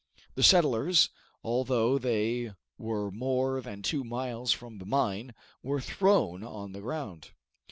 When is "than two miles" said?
3.61-4.51